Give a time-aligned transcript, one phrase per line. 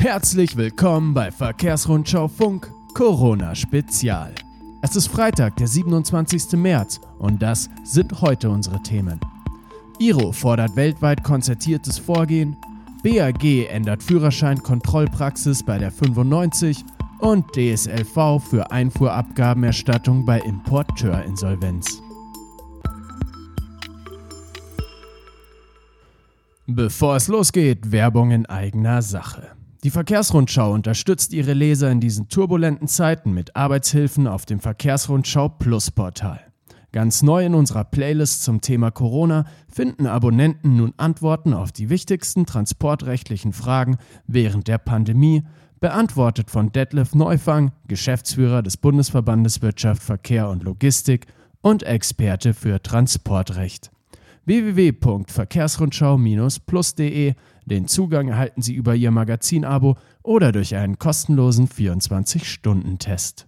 [0.00, 4.34] Herzlich willkommen bei Verkehrsrundschau Funk Corona Spezial.
[4.80, 6.52] Es ist Freitag, der 27.
[6.52, 9.20] März und das sind heute unsere Themen.
[9.98, 12.56] Iro fordert weltweit konzertiertes Vorgehen,
[13.04, 16.82] BAG ändert Führerschein-Kontrollpraxis bei der 95
[17.18, 22.02] und DSLV für Einfuhrabgabenerstattung bei Importeurinsolvenz.
[26.66, 29.59] Bevor es losgeht, Werbung in eigener Sache.
[29.82, 35.90] Die Verkehrsrundschau unterstützt ihre Leser in diesen turbulenten Zeiten mit Arbeitshilfen auf dem Verkehrsrundschau Plus
[35.90, 36.38] Portal.
[36.92, 42.44] Ganz neu in unserer Playlist zum Thema Corona finden Abonnenten nun Antworten auf die wichtigsten
[42.44, 43.96] transportrechtlichen Fragen
[44.26, 45.44] während der Pandemie,
[45.80, 51.26] beantwortet von Detlef Neufang, Geschäftsführer des Bundesverbandes Wirtschaft, Verkehr und Logistik
[51.62, 53.90] und Experte für Transportrecht
[54.50, 57.34] www.verkehrsrundschau-plus.de.
[57.70, 63.46] Den Zugang erhalten Sie über Ihr Magazin-Abo oder durch einen kostenlosen 24-Stunden-Test.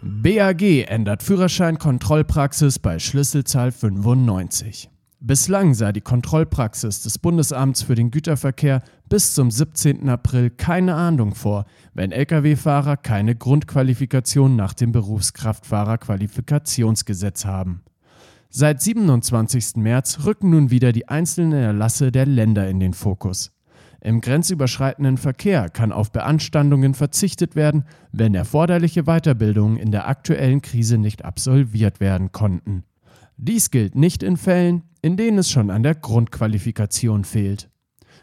[0.00, 4.88] BAG ändert Führerschein-Kontrollpraxis bei Schlüsselzahl 95.
[5.18, 10.08] Bislang sah die Kontrollpraxis des Bundesamts für den Güterverkehr bis zum 17.
[10.08, 17.82] April keine Ahndung vor, wenn Lkw-Fahrer keine Grundqualifikation nach dem Berufskraftfahrerqualifikationsgesetz haben.
[18.48, 19.76] Seit 27.
[19.76, 23.52] März rücken nun wieder die einzelnen Erlasse der Länder in den Fokus.
[24.00, 30.96] Im grenzüberschreitenden Verkehr kann auf Beanstandungen verzichtet werden, wenn erforderliche Weiterbildungen in der aktuellen Krise
[30.96, 32.84] nicht absolviert werden konnten.
[33.36, 37.68] Dies gilt nicht in Fällen, in denen es schon an der Grundqualifikation fehlt.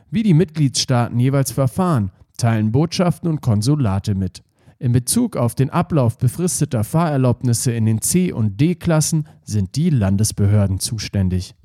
[0.09, 4.43] Wie die Mitgliedstaaten jeweils verfahren, teilen Botschaften und Konsulate mit.
[4.79, 10.79] In Bezug auf den Ablauf befristeter Fahrerlaubnisse in den C- und D-Klassen sind die Landesbehörden
[10.79, 11.55] zuständig.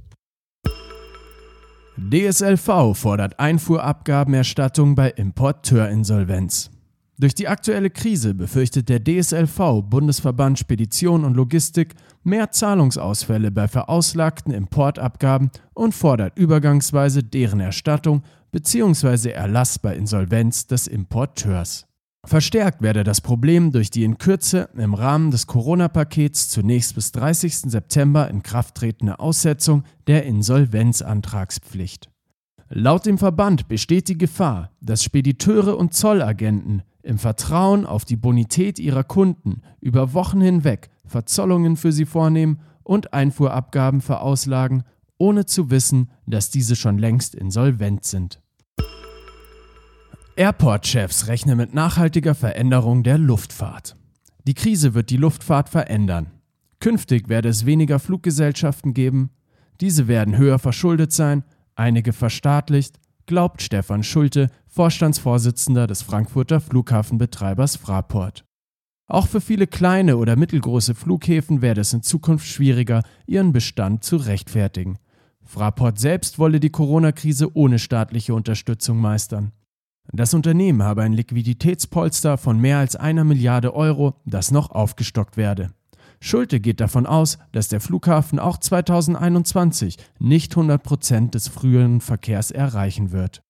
[1.98, 6.70] DSLV fordert Einfuhrabgabenerstattung bei Importeurinsolvenz.
[7.20, 14.54] Durch die aktuelle Krise befürchtet der DSLV Bundesverband Spedition und Logistik mehr Zahlungsausfälle bei verauslagten
[14.54, 19.30] Importabgaben und fordert übergangsweise deren Erstattung bzw.
[19.30, 21.87] Erlass bei Insolvenz des Importeurs.
[22.24, 27.70] Verstärkt werde das Problem durch die in Kürze im Rahmen des Corona-Pakets zunächst bis 30.
[27.70, 32.10] September in Kraft tretende Aussetzung der Insolvenzantragspflicht.
[32.70, 38.78] Laut dem Verband besteht die Gefahr, dass Spediteure und Zollagenten im Vertrauen auf die Bonität
[38.78, 44.84] ihrer Kunden über Wochen hinweg Verzollungen für sie vornehmen und Einfuhrabgaben verauslagen,
[45.16, 48.42] ohne zu wissen, dass diese schon längst insolvent sind.
[50.38, 53.96] Airport-Chefs rechnen mit nachhaltiger Veränderung der Luftfahrt.
[54.44, 56.30] Die Krise wird die Luftfahrt verändern.
[56.78, 59.30] Künftig werde es weniger Fluggesellschaften geben,
[59.80, 61.42] diese werden höher verschuldet sein,
[61.74, 68.44] einige verstaatlicht, glaubt Stefan Schulte, Vorstandsvorsitzender des Frankfurter Flughafenbetreibers Fraport.
[69.08, 74.16] Auch für viele kleine oder mittelgroße Flughäfen werde es in Zukunft schwieriger, ihren Bestand zu
[74.16, 74.98] rechtfertigen.
[75.42, 79.50] Fraport selbst wolle die Corona-Krise ohne staatliche Unterstützung meistern.
[80.12, 85.70] Das Unternehmen habe ein Liquiditätspolster von mehr als einer Milliarde Euro, das noch aufgestockt werde.
[86.20, 92.50] Schulte geht davon aus, dass der Flughafen auch 2021 nicht 100 Prozent des früheren Verkehrs
[92.50, 93.42] erreichen wird.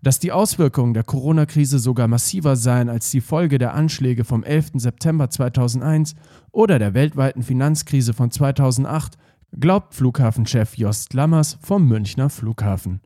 [0.00, 4.72] Dass die Auswirkungen der Corona-Krise sogar massiver seien als die Folge der Anschläge vom 11.
[4.76, 6.14] September 2001
[6.50, 9.16] oder der weltweiten Finanzkrise von 2008,
[9.58, 13.00] glaubt Flughafenchef Jost Lammers vom Münchner Flughafen.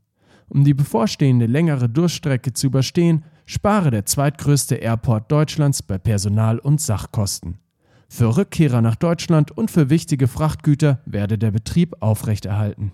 [0.48, 6.80] Um die bevorstehende längere Durchstrecke zu überstehen, spare der zweitgrößte Airport Deutschlands bei Personal- und
[6.80, 7.58] Sachkosten.
[8.08, 12.92] Für Rückkehrer nach Deutschland und für wichtige Frachtgüter werde der Betrieb aufrechterhalten.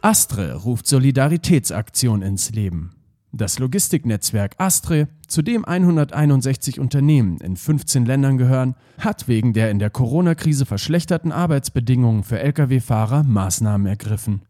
[0.00, 2.90] Astre ruft Solidaritätsaktion ins Leben.
[3.30, 9.78] Das Logistiknetzwerk Astre, zu dem 161 Unternehmen in 15 Ländern gehören, hat wegen der in
[9.78, 14.42] der Corona-Krise verschlechterten Arbeitsbedingungen für Lkw-Fahrer Maßnahmen ergriffen.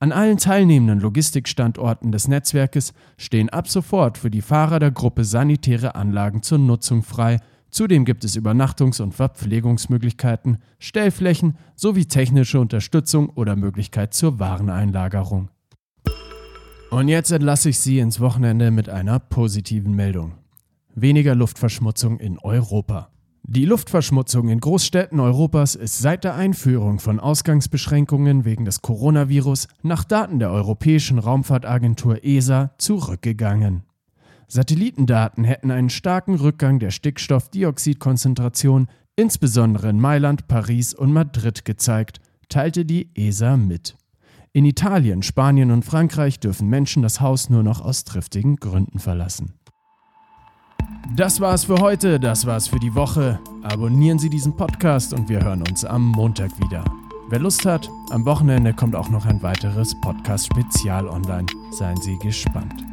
[0.00, 5.94] An allen teilnehmenden Logistikstandorten des Netzwerkes stehen ab sofort für die Fahrer der Gruppe sanitäre
[5.94, 7.38] Anlagen zur Nutzung frei.
[7.70, 15.48] Zudem gibt es Übernachtungs- und Verpflegungsmöglichkeiten, Stellflächen sowie technische Unterstützung oder Möglichkeit zur Wareneinlagerung.
[16.90, 20.34] Und jetzt entlasse ich Sie ins Wochenende mit einer positiven Meldung.
[20.94, 23.10] Weniger Luftverschmutzung in Europa.
[23.46, 30.02] Die Luftverschmutzung in Großstädten Europas ist seit der Einführung von Ausgangsbeschränkungen wegen des Coronavirus nach
[30.02, 33.82] Daten der Europäischen Raumfahrtagentur ESA zurückgegangen.
[34.48, 42.86] Satellitendaten hätten einen starken Rückgang der Stickstoffdioxidkonzentration insbesondere in Mailand, Paris und Madrid gezeigt, teilte
[42.86, 43.98] die ESA mit.
[44.52, 49.52] In Italien, Spanien und Frankreich dürfen Menschen das Haus nur noch aus triftigen Gründen verlassen.
[51.12, 53.38] Das war's für heute, das war's für die Woche.
[53.62, 56.82] Abonnieren Sie diesen Podcast und wir hören uns am Montag wieder.
[57.28, 61.46] Wer Lust hat, am Wochenende kommt auch noch ein weiteres Podcast-Spezial online.
[61.70, 62.84] Seien Sie gespannt.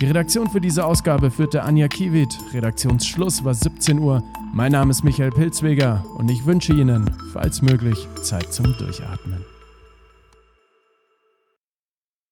[0.00, 2.38] Die Redaktion für diese Ausgabe führte Anja Kiewit.
[2.52, 4.22] Redaktionsschluss war 17 Uhr.
[4.52, 9.57] Mein Name ist Michael Pilzweger und ich wünsche Ihnen, falls möglich, Zeit zum Durchatmen.